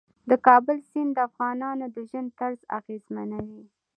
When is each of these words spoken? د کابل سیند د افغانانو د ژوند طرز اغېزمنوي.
د 0.29 0.31
کابل 0.47 0.77
سیند 0.89 1.11
د 1.15 1.19
افغانانو 1.29 1.85
د 1.95 1.97
ژوند 2.09 2.29
طرز 2.39 2.59
اغېزمنوي. 2.77 3.63